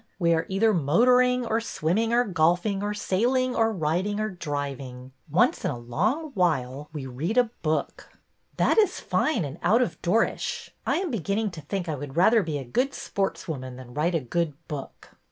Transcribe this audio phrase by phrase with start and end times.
[0.17, 5.11] We are either motoring or swimming or golfing or sailing or riding or driving.
[5.29, 8.09] Once in a long while we read a book."
[8.57, 10.73] That is fine and out of doorish.
[10.87, 13.93] I am be ginning to think I would rather be a good sports woman than
[13.93, 15.09] write a good book."